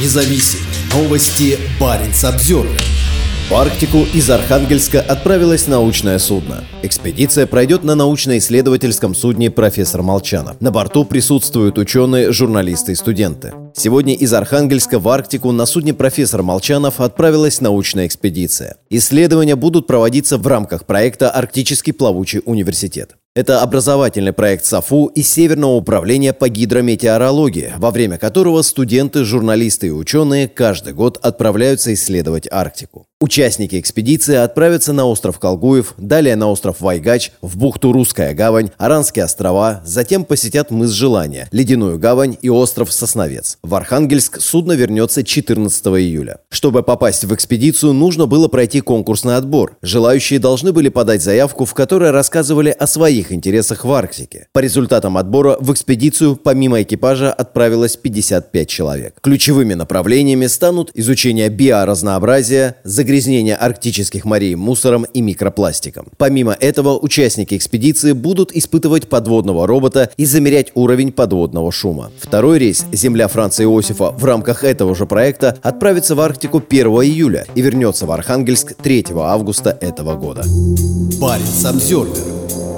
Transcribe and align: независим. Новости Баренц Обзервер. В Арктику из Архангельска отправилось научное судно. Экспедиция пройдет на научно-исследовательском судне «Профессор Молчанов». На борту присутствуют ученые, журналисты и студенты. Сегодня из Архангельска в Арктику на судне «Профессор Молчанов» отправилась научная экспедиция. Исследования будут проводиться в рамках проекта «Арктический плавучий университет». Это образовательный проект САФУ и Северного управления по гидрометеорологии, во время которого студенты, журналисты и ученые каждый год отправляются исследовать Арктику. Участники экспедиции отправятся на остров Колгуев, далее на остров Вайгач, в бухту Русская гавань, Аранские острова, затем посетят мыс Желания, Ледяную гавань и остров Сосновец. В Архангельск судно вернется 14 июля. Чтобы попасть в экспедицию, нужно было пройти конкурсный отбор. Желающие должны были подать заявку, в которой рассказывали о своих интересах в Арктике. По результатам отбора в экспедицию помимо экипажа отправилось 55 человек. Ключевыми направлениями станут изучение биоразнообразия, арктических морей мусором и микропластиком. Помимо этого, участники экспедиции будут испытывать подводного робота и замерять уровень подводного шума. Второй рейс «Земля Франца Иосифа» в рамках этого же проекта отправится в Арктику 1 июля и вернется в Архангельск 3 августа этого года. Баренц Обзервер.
независим. 0.00 0.60
Новости 0.92 1.58
Баренц 1.80 2.24
Обзервер. 2.24 2.80
В 3.48 3.54
Арктику 3.54 3.98
из 4.12 4.28
Архангельска 4.28 5.00
отправилось 5.00 5.68
научное 5.68 6.18
судно. 6.18 6.64
Экспедиция 6.82 7.46
пройдет 7.46 7.84
на 7.84 7.94
научно-исследовательском 7.94 9.14
судне 9.14 9.52
«Профессор 9.52 10.02
Молчанов». 10.02 10.60
На 10.60 10.72
борту 10.72 11.04
присутствуют 11.04 11.78
ученые, 11.78 12.32
журналисты 12.32 12.92
и 12.92 12.96
студенты. 12.96 13.52
Сегодня 13.74 14.14
из 14.14 14.32
Архангельска 14.34 14.98
в 14.98 15.08
Арктику 15.08 15.52
на 15.52 15.64
судне 15.64 15.94
«Профессор 15.94 16.42
Молчанов» 16.42 17.00
отправилась 17.00 17.60
научная 17.60 18.08
экспедиция. 18.08 18.78
Исследования 18.90 19.54
будут 19.54 19.86
проводиться 19.86 20.38
в 20.38 20.46
рамках 20.48 20.84
проекта 20.84 21.30
«Арктический 21.30 21.92
плавучий 21.92 22.42
университет». 22.44 23.14
Это 23.36 23.60
образовательный 23.60 24.32
проект 24.32 24.64
САФУ 24.64 25.12
и 25.14 25.20
Северного 25.20 25.72
управления 25.72 26.32
по 26.32 26.48
гидрометеорологии, 26.48 27.74
во 27.76 27.90
время 27.90 28.16
которого 28.16 28.62
студенты, 28.62 29.26
журналисты 29.26 29.88
и 29.88 29.90
ученые 29.90 30.48
каждый 30.48 30.94
год 30.94 31.18
отправляются 31.20 31.92
исследовать 31.92 32.48
Арктику. 32.50 33.06
Участники 33.18 33.80
экспедиции 33.80 34.34
отправятся 34.34 34.92
на 34.92 35.06
остров 35.06 35.38
Колгуев, 35.38 35.94
далее 35.96 36.36
на 36.36 36.48
остров 36.48 36.82
Вайгач, 36.82 37.32
в 37.40 37.56
бухту 37.56 37.90
Русская 37.90 38.34
гавань, 38.34 38.72
Аранские 38.76 39.24
острова, 39.24 39.80
затем 39.86 40.26
посетят 40.26 40.70
мыс 40.70 40.90
Желания, 40.90 41.48
Ледяную 41.50 41.98
гавань 41.98 42.36
и 42.42 42.50
остров 42.50 42.92
Сосновец. 42.92 43.56
В 43.62 43.74
Архангельск 43.74 44.38
судно 44.42 44.72
вернется 44.72 45.24
14 45.24 45.86
июля. 45.86 46.40
Чтобы 46.50 46.82
попасть 46.82 47.24
в 47.24 47.34
экспедицию, 47.34 47.94
нужно 47.94 48.26
было 48.26 48.48
пройти 48.48 48.82
конкурсный 48.82 49.36
отбор. 49.36 49.78
Желающие 49.80 50.38
должны 50.38 50.74
были 50.74 50.90
подать 50.90 51.22
заявку, 51.22 51.64
в 51.64 51.72
которой 51.72 52.10
рассказывали 52.10 52.68
о 52.68 52.86
своих 52.86 53.32
интересах 53.32 53.86
в 53.86 53.92
Арктике. 53.94 54.48
По 54.52 54.58
результатам 54.58 55.16
отбора 55.16 55.56
в 55.58 55.72
экспедицию 55.72 56.36
помимо 56.36 56.82
экипажа 56.82 57.32
отправилось 57.32 57.96
55 57.96 58.68
человек. 58.68 59.14
Ключевыми 59.22 59.72
направлениями 59.72 60.48
станут 60.48 60.90
изучение 60.92 61.48
биоразнообразия, 61.48 62.76
арктических 63.56 64.24
морей 64.24 64.54
мусором 64.54 65.04
и 65.04 65.20
микропластиком. 65.20 66.06
Помимо 66.16 66.52
этого, 66.52 66.98
участники 66.98 67.56
экспедиции 67.56 68.12
будут 68.12 68.52
испытывать 68.52 69.08
подводного 69.08 69.66
робота 69.66 70.10
и 70.16 70.24
замерять 70.24 70.72
уровень 70.74 71.12
подводного 71.12 71.70
шума. 71.72 72.10
Второй 72.20 72.58
рейс 72.58 72.86
«Земля 72.92 73.28
Франца 73.28 73.62
Иосифа» 73.62 74.10
в 74.10 74.24
рамках 74.24 74.64
этого 74.64 74.94
же 74.94 75.06
проекта 75.06 75.58
отправится 75.62 76.14
в 76.14 76.20
Арктику 76.20 76.62
1 76.66 76.86
июля 76.86 77.46
и 77.54 77.62
вернется 77.62 78.06
в 78.06 78.10
Архангельск 78.10 78.74
3 78.74 79.06
августа 79.14 79.76
этого 79.80 80.16
года. 80.16 80.44
Баренц 81.20 81.64
Обзервер. 81.64 82.75